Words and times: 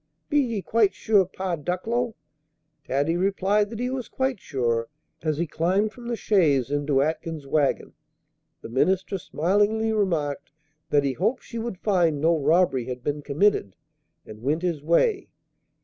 Be 0.29 0.39
ye 0.39 0.63
quite 0.63 0.95
sure 0.95 1.19
yer 1.19 1.25
Pa 1.25 1.55
Ducklow" 1.55 2.15
Taddy 2.87 3.15
replied 3.15 3.69
that 3.69 3.77
he 3.77 3.91
was 3.91 4.07
quite 4.09 4.39
sure, 4.39 4.87
as 5.21 5.37
he 5.37 5.45
climbed 5.45 5.93
from 5.93 6.07
the 6.07 6.15
chaise 6.15 6.71
into 6.71 7.03
Atkins's 7.03 7.45
wagon. 7.45 7.93
The 8.63 8.69
minister 8.69 9.19
smilingly 9.19 9.93
remarked 9.93 10.49
that 10.89 11.03
he 11.03 11.13
hoped 11.13 11.43
she 11.43 11.59
would 11.59 11.77
find 11.77 12.19
no 12.19 12.35
robbery 12.35 12.85
had 12.85 13.03
been 13.03 13.21
committed, 13.21 13.75
and 14.25 14.41
went 14.41 14.63
his 14.63 14.81
way. 14.81 15.29